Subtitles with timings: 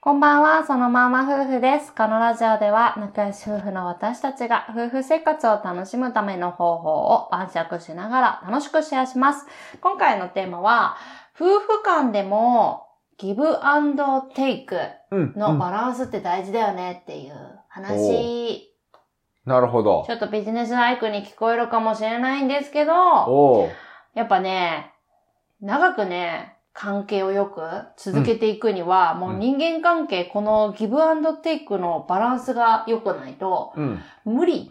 [0.00, 1.92] こんばんは、そのまま夫婦です。
[1.92, 9.44] このラジオでは仲良し夫婦の私たちが夫婦生活を楽しむための方法を晩酌しながら楽しくシェアします。
[9.80, 10.96] 今回のテーマは、
[11.34, 14.78] 夫婦間でもギブアンドテイク
[15.10, 15.32] うん。
[15.34, 17.34] のバランスって大事だよねっていう
[17.68, 18.72] 話、
[19.46, 20.12] なるほどち。
[20.12, 22.92] ょっとビジネスライクに聞こえるかもしれないんですけど、
[24.14, 24.92] やっぱね、
[25.60, 27.60] 長くね、関係をよく
[27.96, 34.00] 続けていくには、もう人間関係、このギブアンドテイクのバランスが良くないと、うん。
[34.24, 34.70] 無理。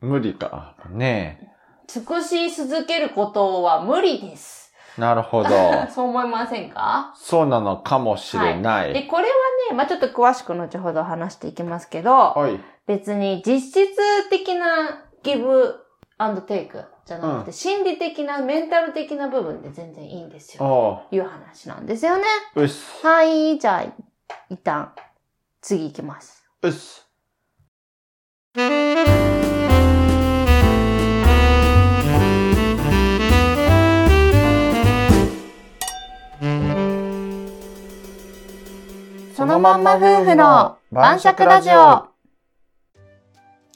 [0.00, 0.74] 無理か。
[0.90, 1.52] ね
[1.86, 4.72] 尽くし続けることは無理です。
[4.98, 5.00] え。
[5.00, 5.50] なるほど。
[5.94, 7.12] そう思いませんか？
[7.14, 9.06] そうなのかもしれなで、い。
[9.06, 9.28] これは
[9.70, 12.58] ね、まあちょっと詳しく後ほど話していきますけど、はい。
[12.88, 15.76] 別に実質的なギブ
[16.18, 20.64] アンドテイクじゃなくて、うん心理的な、メンタル的な部分で全然いいんですよ。
[20.64, 22.24] おいう話なんですよね。
[22.54, 22.62] う。
[22.62, 23.06] うっす。
[23.06, 23.84] はい、じゃあ、
[24.48, 24.92] 一旦、
[25.60, 26.42] 次行きます。
[26.62, 27.04] うっす。
[39.36, 42.13] そのまんま夫婦の晩酌ラジオ。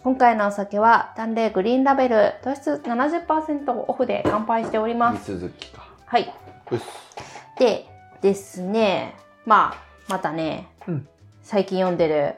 [0.04, 5.36] 今回のお酒は、淡麗グリーンラベル、糖質70%オフで乾杯しております。
[5.36, 5.88] 続きか。
[6.06, 6.32] はい。
[6.70, 6.84] うっす。
[7.58, 7.84] で、
[8.22, 11.08] ですね、まあ、またね、うん
[11.42, 12.34] 最近読んでる、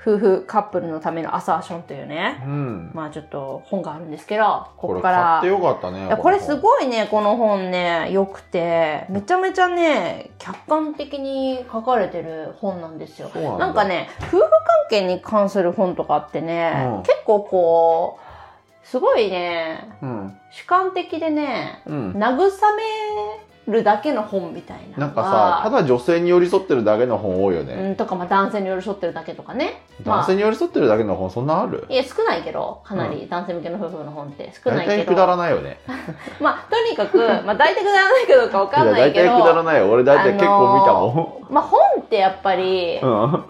[0.00, 2.90] 夫婦カップルのためのアサーションというね、うん。
[2.94, 6.06] まあちょっと本があるんですけど、ここれこから買って、よかったね。
[6.06, 6.58] いや、これすい。
[6.58, 13.28] ごいね、この本ね、良くて、めちゃめちゃね、客観的に書かれてる本なんですよ。
[13.34, 14.50] なんだなんかね、夫婦関
[14.88, 20.38] 係に関する本とかってね、うん結構こう、すごいね、うん。
[20.50, 22.12] 主観的でね、うん。
[22.12, 24.98] 慰めるだけの本みたいな。
[24.98, 27.74] なんかさ、ただ女性に寄り添ってるだけの本多いよね。
[27.74, 29.82] うん、とか、まあ男性に寄り添ってるだけとかね。
[30.02, 31.84] 男性に寄り添ってるだけの本そんなある？
[31.88, 34.96] いや、少ないけど、かなり男性向けの夫婦の本って少ないけど。
[34.96, 35.78] 大体くだらないよね。
[36.40, 39.24] まあ、とにかく、まあ大体くだらないかどうかわかんないけど。
[39.24, 39.90] いや大体くだらないよ。
[39.90, 43.02] 俺大体結構見たもまあ本ってやっぱり、ん。
[43.02, 43.44] うん。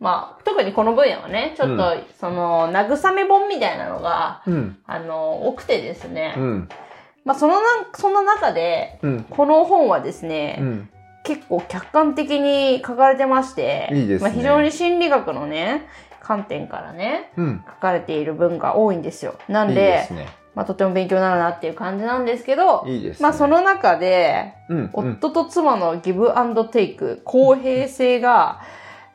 [0.00, 4.78] まあ特にこの分野はね、ちょっと、うその、慰め本みたいなのが、うん。
[4.86, 6.34] あの、多くてですね。
[6.36, 6.68] うん。
[7.28, 7.60] まあそのな、
[7.94, 9.24] その中で、うん。
[9.28, 10.90] この本はですね、うん。
[11.24, 15.86] 結構客観的に書かれてまして、いいですねまあ非常に心理学のね、
[16.22, 17.64] 観点からね、うん。
[17.66, 19.34] 書かれている文が多いんですよ。
[19.46, 20.26] なんいいで、ですね。
[20.54, 23.22] まあとても勉強になるなっていう感じなんですけど、いいですね。
[23.22, 24.90] まあその中で、うん、うん。
[24.94, 28.62] 夫と妻のギブアンドテイク、公平性が、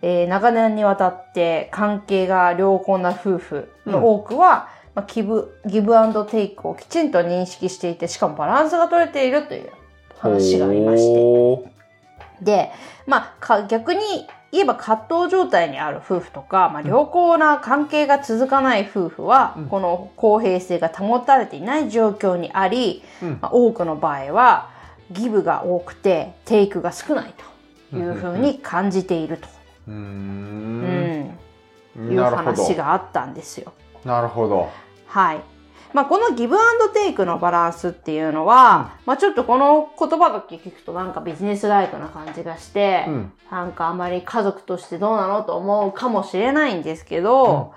[0.03, 9.69] えー長年にわたって関係が良好な夫婦の多くは、まあ、ギブ、ギブアンドテイクをきちんと認識していて、しかもバランスが取れているという
[10.17, 11.19] 話がありまして。
[11.19, 11.65] ほ
[12.41, 12.71] で、
[13.07, 14.01] まあ、か逆に
[14.51, 24.69] 言えば葛藤状態にある夫婦とか、まあ、良好な関係が続かない夫婦は、うんこの公平性が保たれていない状況にあり、ーうんまあ、多くの場合は
[25.11, 27.33] ギブが多くてテイクが少ない
[27.91, 29.47] というふうに感じていると、
[29.87, 31.37] うーうん
[31.97, 32.11] ん。
[32.11, 32.75] いう話。
[32.75, 33.73] があったんですよ。
[34.05, 34.69] なるほど。
[35.07, 35.41] はい。
[35.93, 43.33] まあ、このギブアンドテイクのバランスっていうのは、まあ、ちょっとこの言葉だけ聞くとなんかビジネスライクな感じがして、うん。
[43.51, 47.75] なんかあまり家族としてどうなのと思うかもしれないんですけど、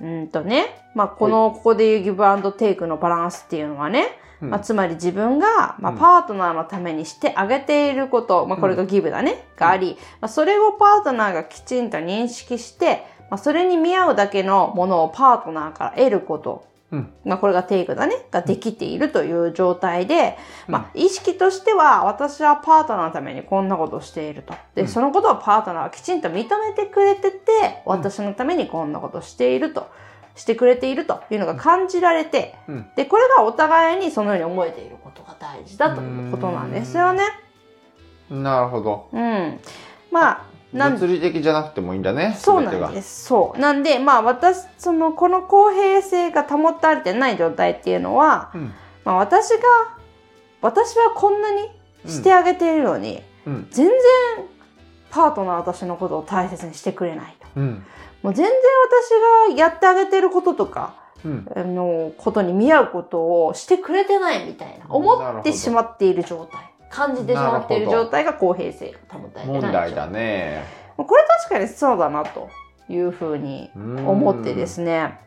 [0.00, 4.08] うん、とね、まあ、この、ここで言うギブアンドテイクのバランスっていうのはね、
[4.42, 4.50] うん。
[4.50, 5.98] まあ、つまり自分が、まあ、うん。
[5.98, 17.12] パートナーのためにしてあげていること、まあ、これがギブだね、があり、まあ、それをパートナーがきちんと認識して、まあ、それに見合うだけのものをパートナーから得ること、うん。
[17.24, 20.36] まあ、これがテイクだね、ができているという状態で、
[20.66, 24.54] うんまあ、意識としては、私はパートナーのためにこんなことをしていると。
[24.74, 29.88] で、うんそのことをパートナーはきちんと認めてくれてて、私のためにこんなことをしていると、
[30.34, 32.86] してくれているというのが感じられて、うん。
[32.96, 37.22] で、これがお互いにそのように思えていることが大事だということなんですよね。
[38.28, 39.08] なるほど。
[39.12, 39.60] うん。
[40.10, 42.36] まあ、物理的じゃなくてもいいんだね。
[42.38, 43.26] そうなんです。
[43.26, 43.58] そう。
[43.58, 48.74] なんで、まあ私、その、この公平性が保たれてない状態っていうのは、全てが。
[49.04, 49.58] まあ私が、
[50.62, 51.68] 私はこんなに
[52.06, 53.52] してあげているのに、うん。
[53.54, 53.68] うん。
[53.70, 53.96] 全然
[55.10, 57.46] パートナーは私のことを大切にしてくれないと。
[57.56, 57.84] うん。
[58.22, 58.54] もう全然
[59.48, 61.46] 私がやってあげてることとか、うん。
[61.54, 66.69] あの、ことに見合うことをしてくれてないみたいな、思ってしまっている状態。
[66.90, 70.64] 感じてしまっている状態が公平性が保たれてない問題だね。
[70.96, 72.50] これ確かにそうだなと
[72.88, 75.18] いうふうに思ってですね。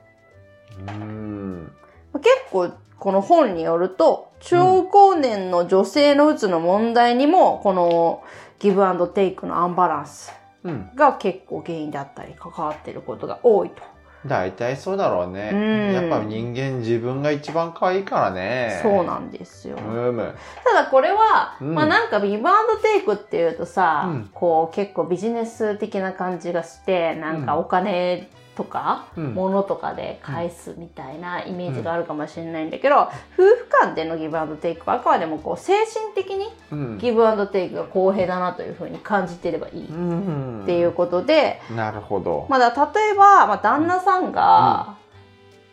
[0.87, 1.71] うん。
[2.15, 8.23] 結構この本によると、中高年の女性のうつの問題にも、この
[8.59, 10.33] ギブアンドテイクのアンバランス
[10.63, 10.89] うん。
[10.95, 13.92] が結構原因だったり関わってることが多いと。
[14.25, 15.51] 大体そうだろうね。
[15.53, 18.79] うんやっぱ人間自分が一番可愛いからね。
[18.81, 19.77] そうなんですよ。
[19.77, 29.33] ただこれは、うんまあなんかビバンドテイクっていうとさ、うんこう結構ビジネス的な感じがして、なんかお金とか、うん。
[29.33, 36.97] 物とかで返すみたいなイメージがあるかもしれないんだけど、夫婦間でのギブアンドテイクはあくまでもこう精神的にうん。
[36.99, 40.63] ギブアンドテイクが公平だなというふうに感じてればいいっうん。
[40.65, 42.45] ていうことで、なるほど。
[42.49, 44.95] まあだ例えば、まあ、旦那さんが、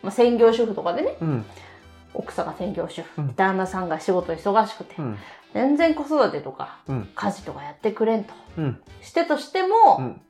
[0.01, 1.45] まあ、専業主婦とかでねうん。
[2.13, 5.17] 奥さんが専業主婦、うん旦那さんが仕事忙しくて、うん。
[5.53, 7.09] 全然子育てとかうん。
[7.13, 8.81] 家事とかやってくれんとうん。
[9.01, 10.21] してとしても、うん。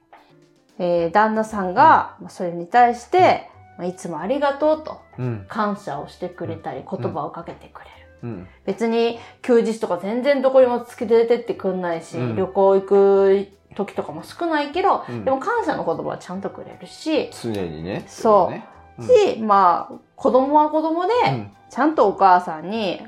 [0.84, 5.46] えー旦那さんが、まあそれに対して、まあいつもありがとうとうん。
[5.48, 7.92] 感謝をしてくれたり言葉をかけてくれる。
[8.24, 8.48] うん。
[8.66, 18.04] 別に休日とか全然どこにもつけて出てってくんないし、うん旅行行く時とかも少ないけど、うんでも感謝の言葉はちゃんとくれるし、常にね。
[18.08, 18.66] そうね。
[19.00, 21.52] うんし、まあ、子供は子供で、うん。
[21.70, 23.02] ちゃんとお母さんに、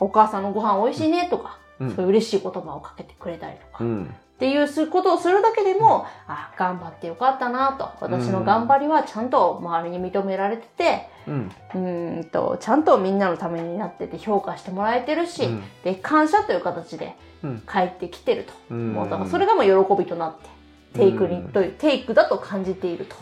[0.00, 4.14] お母さんのご飯美味しいねとか、うんそういう嬉しい言葉をかけてくれたりとか、っうん。
[4.38, 7.90] ていうすことをするだけでも、あ、頑張ってよかったなと。
[8.00, 11.50] 私の頑張りはちゃんと周りに認められてて、うん。
[11.74, 17.62] うーんと、ちゃんとみんなのためになってて評価してもらえてるし、うんで、感謝という形でうん。
[17.70, 18.52] 帰ってきてると。
[18.70, 23.16] うんもうだからそれがもう喜びとなって、テイクに、うんという、テイクだと感じているうんと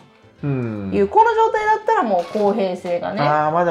[0.46, 3.20] いう、この状態だったらもう公平性がね、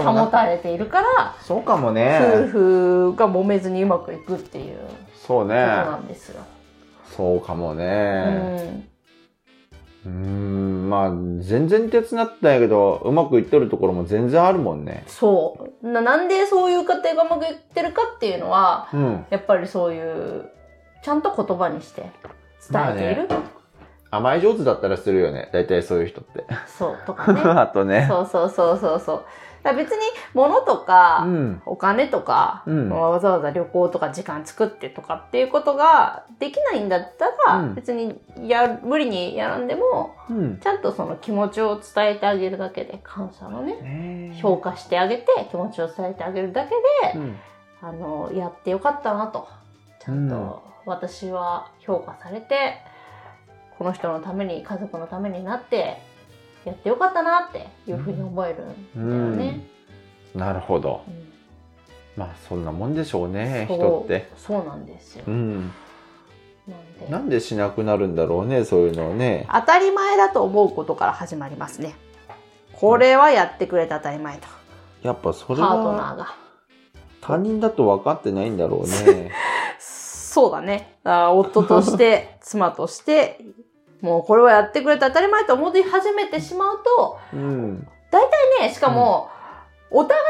[0.04, 2.20] 保たれているから、そうかもね。
[2.22, 4.84] 夫婦が揉めずにうまくいくっていうこ
[5.16, 5.54] そうね。
[5.54, 6.42] となんですよ。
[7.16, 7.86] そうかもうね。
[7.86, 8.88] ん、
[10.06, 11.10] うーん、まあ、
[11.42, 15.04] 全然手伝ったんやけど、うまくいっとるところも全然あるもんね。
[15.08, 16.02] そうな。
[16.02, 19.26] なんでそういう家庭がうまくいってるかっていうのは、うん。
[19.30, 20.50] やっぱりそういう、
[21.04, 22.12] ちゃんと言葉にして
[22.72, 23.28] 伝えている、
[24.16, 25.50] 甘い上手だったらするよね。
[25.52, 26.46] 大体そういう人って。
[26.68, 27.42] そう、とかね。
[27.60, 28.06] あとね。
[28.08, 29.26] そうそうそうそうそう。
[29.64, 29.98] だ別に
[30.34, 31.62] 物とか、うん。
[31.66, 40.60] お金とか、うんわざわざ旅行とか時間作ってとかっていうことができないんだったら、うん別にや無理にやらんでもうん。
[40.60, 46.70] ちゃんとその気持ちを伝えてあげるだけで感謝のねね評価してあげて気持ちを伝えてあげるだけ
[47.14, 47.40] で、うん。
[47.82, 49.48] あのやってよかったなと
[50.00, 52.78] ちゃんと私は評価されて
[53.84, 56.02] この人のために家族のためになって
[56.64, 58.64] やってよかったなっていうふうに思える
[58.98, 59.68] んだよね。
[60.34, 61.02] なるほど。
[61.06, 61.24] うん
[62.16, 64.32] まあ、そんなもんでしょうね、人って。
[64.38, 65.24] そうなんですよ。
[65.28, 65.72] うん。
[66.68, 69.48] なんでなんでしなくなるんだろうね、そういうのをね。
[69.52, 71.96] 当たり前だと思うことから始まりますね。
[72.72, 74.48] これはやってくれて当たり前と。
[75.02, 76.36] やっぱそれパートナーはが。
[77.20, 79.32] 他人だと分かってないんだろうね。
[79.80, 80.98] そうだね。
[81.04, 83.40] 夫として、妻として、
[84.04, 87.88] もうこれはやってくれて当たり前と思い始めてしまうと、うん。
[88.60, 89.30] ね、しかも、
[89.90, 90.22] お互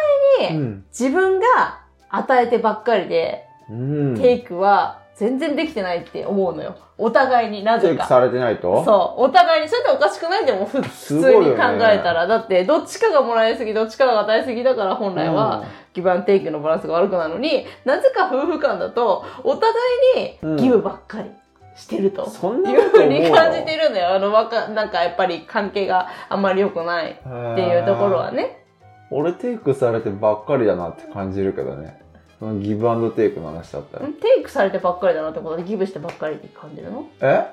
[0.49, 0.85] いにうん。
[0.97, 4.15] 自分が与えてばっかりで、うん。
[4.15, 6.77] テイクは全然できてないって思うのよ。
[6.97, 7.87] お互いになぜか。
[7.89, 8.85] テイクされてないと？
[8.85, 9.23] そう。
[9.23, 12.27] お互いに、それっておかしくないでも、ふ普通に考えたら。
[12.27, 19.73] だって、どっちかがもらいすぎ、どっちかが与えすぎだから、本来は、ギブアンドテイクのバランスが悪くなるのに、なぜか夫婦間だと、お互
[20.15, 21.31] いにギブばっかり
[21.75, 22.29] してると。
[22.29, 24.15] そんないうふうに感じてるんだよ。
[24.15, 27.15] あの、わか、なんかやっぱり関係があんまり良くないっ
[27.55, 28.63] ていうところはね。
[29.09, 32.01] 俺テイクされてばっかりだなって感じるけどね。
[32.39, 34.07] そのギブアンドテイクの話だったら。
[34.07, 37.07] んテイクされてばっかりだなってことでギブしてばっかりって感じるの？
[37.21, 37.45] え？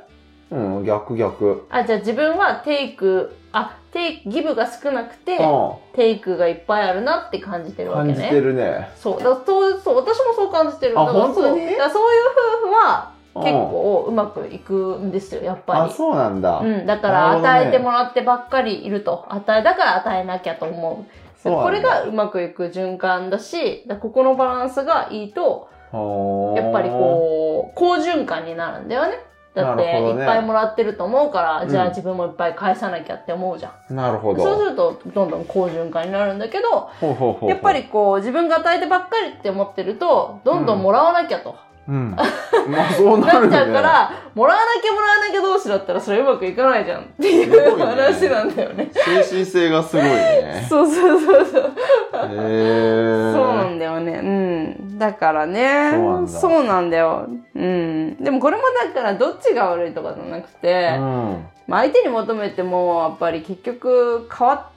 [0.50, 1.66] うん、逆逆。
[1.70, 7.92] あ、じゃあ自分はテイク、あ、テイク、ギブが少なくて、うテイクがいっぱいあるなって感じてるん。
[7.92, 8.14] わけね。
[8.14, 8.90] 感じてるね。
[8.96, 9.22] そう。
[9.22, 10.98] だそう、そう、私もそう感じてる。
[10.98, 15.92] あだからそうそういう夫婦はうん結構うまくいくんですよ、やっぱあ、り。
[15.92, 16.58] そうなんだ。
[16.58, 19.26] うん、だから与えてもらってばっかりいると。
[19.28, 21.40] 与え、だから与えなきゃと思う。
[21.42, 29.30] そうこれがうまくいく循環だし、だここのバランスがいいと、やっぱりこう、好循環になるんだよね。
[29.54, 33.96] だって、ねいっぱいもらってると思うから、じゃあうん自分もいっぱい返さなきゃって思うじゃん。
[33.96, 34.42] なるほど。
[34.42, 41.50] そうすると、どんどん好循環になるんだけど、ほうほうほうやっぱりこう、自分が与えてばっかりって思ってると、どんどんもらわなきゃと。
[41.50, 41.56] うん。
[41.90, 43.50] まあそう なるよね。
[43.50, 48.90] ちゃうから、もらわなきゃもらわなきゃ同士だったらそれうまくいかないじゃんっていうね話なんだよね。
[48.92, 50.64] 精神性がすごいね。
[50.68, 51.72] そうそうそうそう。
[52.12, 54.20] そうなんだよね。
[54.22, 54.98] うん。
[54.98, 55.90] だからね。
[55.92, 57.26] そうなんだそうなんだよ。
[57.54, 58.16] うん。
[58.20, 58.62] でもこれも
[58.94, 61.46] だからどっちが悪いとかじゃなくて、うん。
[61.66, 64.70] まあ相手に求めてもやっぱり結局変わ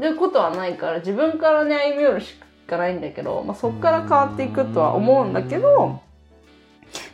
[0.00, 2.36] ることはないから自分からね歩み寄るし
[2.68, 6.00] かないんだけど、まあそっから変わっていくとは思うんだけど、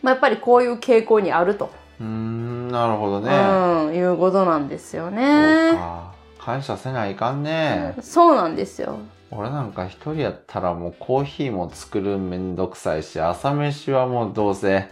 [0.03, 1.71] まあやっぱりこういう傾向にあると
[2.01, 3.31] うーん、なるほどね。
[3.31, 5.73] うん、いうことなんですよね。
[5.75, 6.15] か。
[6.39, 7.95] 感謝せないかんね。
[8.01, 8.99] そうなんですよ。
[9.31, 14.89] 俺なんか一人やったらもうコーヒーも作るんめんどくさいし、朝飯はもうどうせ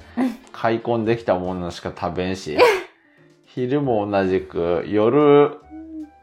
[0.53, 2.59] 買い込んできたものしか食べんし、
[3.47, 5.59] 昼も同じく、夜、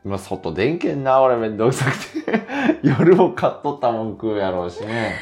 [0.05, 2.45] まあ、外出んけんな、俺めんどくさくて。
[2.87, 5.15] 夜も買っとったもん食うやろうしね。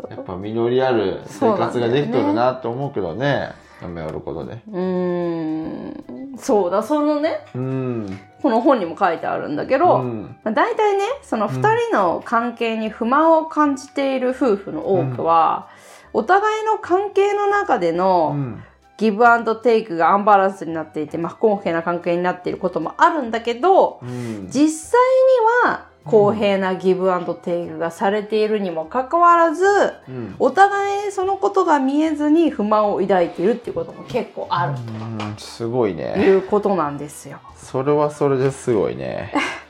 [0.00, 3.52] そうやっぱ実りある生活ができとるなと思うけどね。
[3.82, 4.60] 嫁おることで。
[4.70, 8.20] うーん、そうだ、そのね、うん。
[8.42, 10.36] この本にも書いてあるんだけど、うん。
[10.44, 15.68] まあ大体ね、その二人の関係に不満を感じている夫婦の多くは、
[16.12, 18.64] お互いの関係の中でうのん。
[18.98, 24.46] ギブアンドテイクがアンバランスになっていて、まあ、不公平な関係になっていることもあるんだけど、うん。
[24.50, 25.00] 実際
[25.64, 29.64] には公平なギブアンドテイクがされているにもかかわらず、
[30.08, 30.34] うん。
[30.38, 36.24] お互いにそのことが見えずに不満を抱いているっていうことも結構あるうんすごいとね。
[36.24, 37.40] いうことなんですよ。
[37.56, 39.32] それはそれですごいね。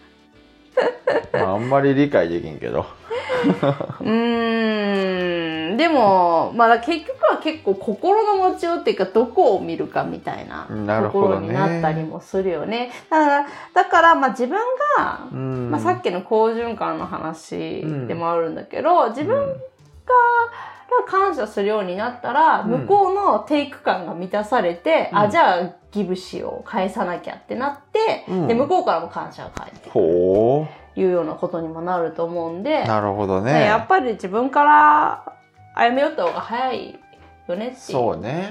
[1.32, 2.86] まあ、あんまり理解できんけど。
[4.00, 10.66] うーん、でも、まあ結局は結構心の持ちようっていうかどこを見るかみたいな
[11.02, 12.90] ところになったりもするよね。
[13.08, 14.58] だから、だからまあ自分
[14.96, 19.54] が、うんまあさっきの好循環の話でもあるんだけど、自分が
[21.06, 32.86] 感謝するようになったら、うん向こうのテイク感が満たされて、うんあ、じゃあギブしよう、返さなきゃってなって、うんで、向こうからも感謝が返ってほいうようなことにもなると思うんで、う。
[32.86, 33.64] なるほどね。
[33.64, 35.24] やっぱり自分から
[35.74, 36.99] 歩み寄った方が早い
[37.50, 37.76] よねって。
[37.92, 38.48] そうね。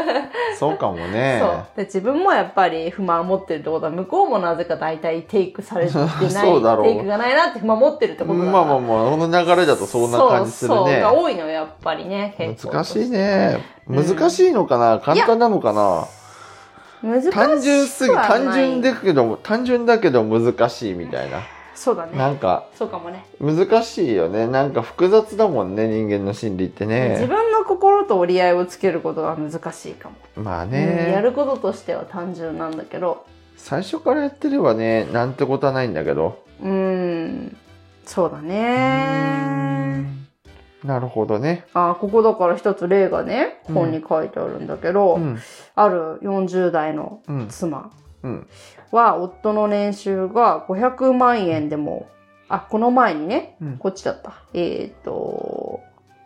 [0.58, 1.38] そうかもね。
[1.40, 11.00] そうで自分もやっぱり不満を持ってるってことは向こうもなぜか大体テイクされてない そうだろうテイクがないなって不満持ってるってことだまあまあまあ、この流れだとそんな感じするそうそうね。
[11.00, 13.58] が多いのよやっぱりね難しいね。
[13.88, 15.00] うん難しいのかな？
[15.00, 16.06] 簡単なのかな？
[17.02, 21.38] 難しく単純すぎ、単純だけど、単純だけど難しいみたいな。
[21.80, 24.46] そうだねなんか、そうかもね難しいよね。
[24.46, 27.26] なんか複雑だもんね、人間の心理って自ね。
[27.26, 31.20] 分の心と折り合いをつけることが難しいかも、まあうんやね。
[31.24, 33.24] ることとしては単純なんだけど
[33.56, 36.44] 最初からやってればね、なんてことはないんだけど。
[36.62, 37.56] うーん
[38.04, 40.04] そうだね
[40.84, 41.64] なるほどね。
[41.74, 45.38] あここだから一つ例がねうん本に書いてあるんだけど、うん。
[45.76, 47.48] ある40代のうん。
[47.48, 47.90] 妻うん。
[48.90, 52.08] は夫の年収が500万円でも
[52.48, 53.78] あこの前にねうん。
[53.78, 55.80] こっちだったえっ、と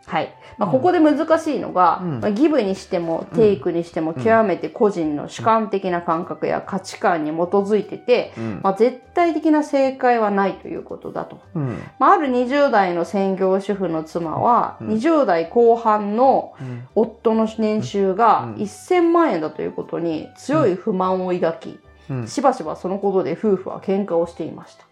[0.07, 8.59] はい、まあ、ここで難しいのが、うんまあ、ギブにしてもテイクにしてもうん極めて個人の主観的な感覚や価値観に基づいてて、うん。
[8.63, 11.39] まあ、絶対的な正解はないということだと。
[11.55, 11.81] うん。
[11.99, 16.87] まあ、ある20代の専業主婦の妻は、うん20代後半のうん。
[16.95, 22.27] 夫の年収がうん1000万円だということに強い不満を抱き、うん。
[22.27, 24.85] しばしばそのことで夫婦は喧嘩をしていました。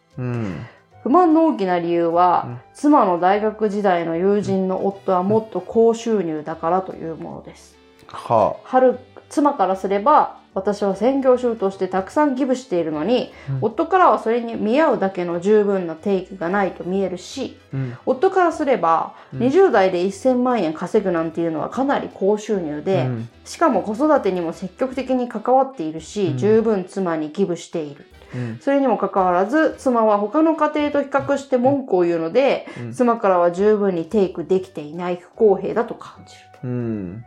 [1.06, 1.12] うん。
[1.12, 7.78] 不満の大きな理由は、うん妻の大学時代の友人の夫はもっと高収入だからというものです。
[8.08, 17.78] は春、妻からすれば、私は専業主婦としてたくさんギブしているのに、うん夫からはそれに見合うだけの十分なテイクがないと見えるし、あ。
[17.78, 17.98] うん。
[18.06, 28.06] 夫からすれば、うん20代で1000万円稼ぐなんていうのはかなり高収入で、うんしかも子育てにも積極的に関わっているし、うん十分妻にギブしている。
[28.36, 28.60] うん。
[28.60, 36.68] それにもかかわらず、妻は他の家庭と比較して文句を言うので、うん妻からは十分にテイクできていない不公平だと感じると。
[36.68, 37.26] うん。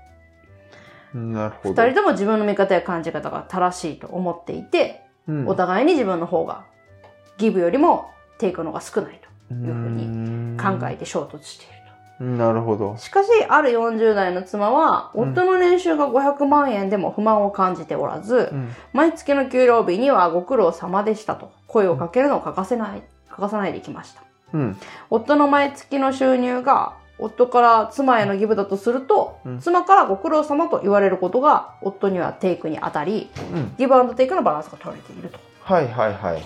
[1.15, 1.83] なるほど。
[1.83, 6.65] 二人とも自分の見方や感じ方が正しいと思っていて、うんお互いに自分の方が
[7.39, 11.76] ギブよりもテイクの方が少ないというふうにに考えて衝突していると。
[12.19, 12.97] なるほど。
[12.97, 18.75] しかし、ある40代の妻は、うん夫の年収が500万円でも不満を感じておらず、うん。
[18.93, 24.23] 毎月の給料日にはご苦労様でしたと声をかけるのを欠かせない、欠かさないできました。
[24.55, 24.77] うん。
[25.11, 33.75] 夫の毎月の収入が夫から妻へのギブだとすると、うん妻からご苦労様と言われることが夫にはテイクに当たり、うん。
[33.77, 35.39] ギブアンドテイクのバランスが取られていると。
[35.63, 36.43] はいはいはい。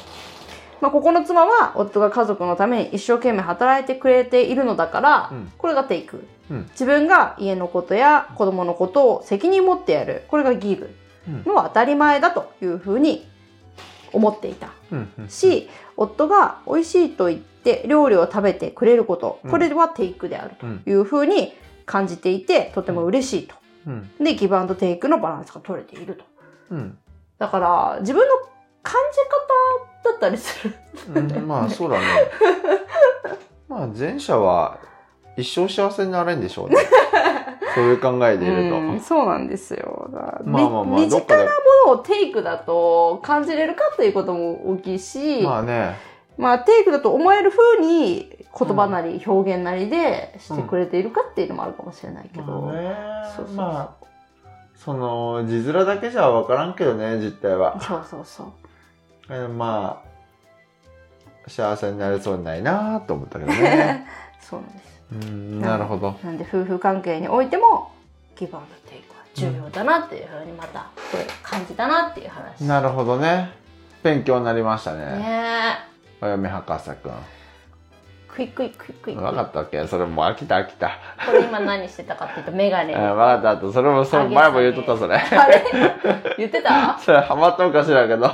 [0.81, 6.25] まあ、ここの妻は夫が家族のために一生懸命働いてくれているのだから、うんこれがテイク。
[6.51, 10.25] うん自分が家のことや子供のことを責任持ってやる。
[10.29, 10.91] これがギブ
[11.29, 13.29] うんの当たり前だというふうに
[14.13, 14.71] 思っていた。
[15.29, 20.79] し、夫が美味しいと言って料理を食べてくれること、うんこれはテイクであるうん。
[20.81, 21.53] というふうに
[21.87, 23.55] 感じていて、とても嬉しいと。
[23.87, 24.11] うん。
[24.25, 26.25] で、ギブアンドテイクのバランスが取れていると。
[26.71, 26.99] うん。
[27.39, 28.35] だから、自分の
[28.83, 29.19] 感じ
[30.21, 30.75] ったりする。
[31.15, 32.05] うん、まあ そうだね。
[33.69, 34.79] まあ前者は
[35.37, 36.77] 一生幸せになれんでしょうね。
[37.75, 38.77] そういう考えでいると。
[38.77, 40.11] うん、そうなんですよ。
[40.45, 41.45] まあまあまあ、み身近な。
[41.45, 41.50] も
[41.87, 45.97] のをテイクだと感じれるかということも大きいし、まあね、
[46.37, 52.61] まあ、テイクだと思える風に言葉なり表現なりでしてくれているかっていうのもあるかもしれないけど。
[52.61, 52.97] まあね
[53.37, 54.07] そうそうそうまあ、
[54.75, 57.81] その、字面だけじゃわからんけどね、実態は。
[57.81, 58.47] そうそうそう。
[59.31, 60.03] えーま
[61.47, 64.07] あ、幸せになれそうにないなと思ったけどね。
[64.43, 65.01] そうなんです。
[65.13, 66.19] うん、なるほど。
[66.25, 67.93] なんで夫婦関係においても、
[68.37, 70.81] ギブアンドテイクは重要だなっていうふうにまた、
[71.13, 72.65] これ感じたなっていう話。
[72.65, 73.53] なるほどね。
[74.03, 75.05] 勉強になりましたね。
[75.19, 75.79] ね
[76.21, 77.13] お嫁博士くん。
[78.33, 78.37] え。
[78.37, 79.15] クイックイクイックイ。
[79.15, 80.91] 分かったっけそれもう飽きた飽きた。
[81.27, 82.93] これ今何してたかっていうと、メガネ。
[82.95, 85.17] うん、分かったあと、それも、それ前も言っとった、それ。
[85.17, 85.63] あれ？
[86.39, 86.99] 言ってた？
[86.99, 88.31] それハマったのかしらんけど、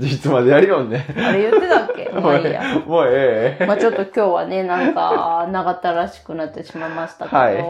[0.00, 1.06] いつまでやるよんね。
[1.16, 2.10] あれ言ってたっけ？
[2.14, 2.62] ま もうあいいや。
[2.62, 2.78] ええ。
[2.88, 3.66] もうええ。
[3.66, 7.62] まあちょっと今日はね、なんか、長ったらしくなってしまいましたけど、はい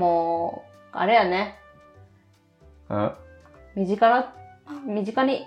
[0.00, 0.62] も
[0.94, 1.56] う、あれやね、
[2.88, 3.12] うん？
[3.74, 4.26] 身近な、
[4.86, 5.44] 身近に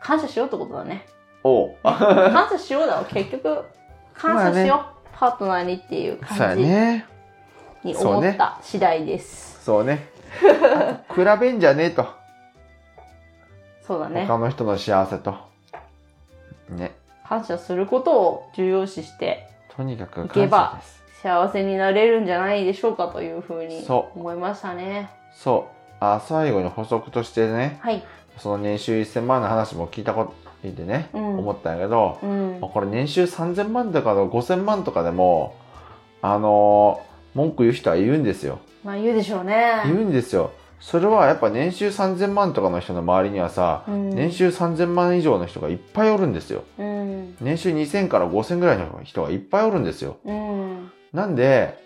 [0.00, 1.04] 感謝しようってことだね。
[1.44, 1.74] おう。
[1.82, 3.64] 感謝しようだわ、結局。
[4.14, 5.08] 感謝しよう。
[5.18, 7.06] パートナーにっていう感じね。
[7.84, 9.64] にそうね思った次第です。
[9.64, 10.08] そうね。
[10.42, 12.06] あ と比べんじゃねえと。
[13.86, 14.26] そうだね。
[14.26, 15.34] 他の人の幸せと。
[16.70, 16.92] ね。
[17.28, 20.80] 感謝することを重要視してとにかくいけば。
[21.22, 25.08] 幸せになれるんじゃないでしょうかというふうにそう思いましたね。
[25.32, 25.94] そう。
[26.00, 28.02] あ、最後に補足としてね、はい。
[28.38, 32.70] その年収1000万の話も聞いたこと聞いてね、うん思ったんやけど、うんまあ。
[32.70, 35.56] これ年収3000万とかの5000万とかでも、
[36.20, 38.58] あのー文句言う人は言うんですよ。
[38.84, 39.82] まあ言うでしょうね。
[39.86, 40.50] 言うんですよ。
[40.80, 46.64] それはやっぱ年収3000万とかの人の周りにはさ、うん年収3000万以上の人がいっぱいおるんですよ。
[46.78, 47.36] うん。
[47.40, 50.18] 年収2000から5000ぐらいの人がいっぱいおるんですよ。
[50.24, 50.92] うん。
[51.12, 51.78] なんで、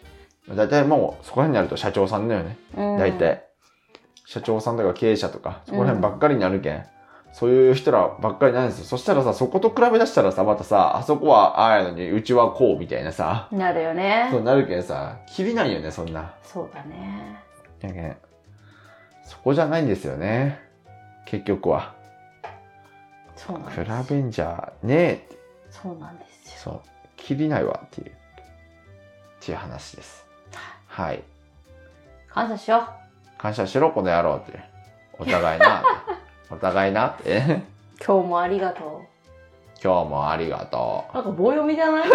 [0.49, 2.57] だいたいもうそこら辺になると社長さんだよね。
[2.77, 3.45] うん大体。
[4.25, 6.85] 社長さんとか経営者とか、そこら辺ばっかりになるけん。
[7.37, 8.85] そういう人らばっかりなんですよ。
[8.87, 16.35] そしたらさ、そこと比べ出したらさ、またさ、あそこはああやのに、うちはこうみたいなさ、なるよねそうなるけんさ、きりないよね、そんな。
[16.43, 17.39] そうだね
[17.83, 18.17] やけん、
[19.23, 20.63] そこじゃないんですよね。
[21.27, 21.95] 結局は。
[23.37, 25.39] そうなん比ですべんじゃねえって。
[25.69, 26.81] そうなんですよそう。
[27.19, 28.13] きりないわっていう、っ
[29.41, 30.27] ていう話です。
[30.87, 31.23] はい。
[32.31, 32.89] 感謝しよ
[33.37, 34.59] 感謝しろ、この野郎って。
[35.19, 35.85] お互いな。
[36.51, 37.37] お互いなって。
[37.39, 37.63] う
[38.05, 39.03] 今日もありがと
[39.83, 42.09] 今日もありがとうなんか棒読みじゃない？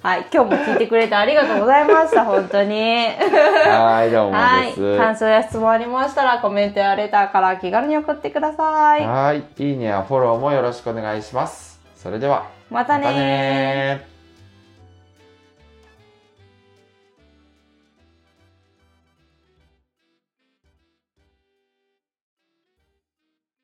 [0.00, 3.68] はい今日も聞いてくれてありがとうございました 本当にう。
[3.70, 4.96] はい、どうもはいです。
[4.98, 9.42] 感想や質問ありましたらコメントやレターから気軽に送ってくださいはい。
[9.58, 11.80] いいねやフォローもよろしくお願いします。
[11.96, 14.07] それでは、またねーまたねー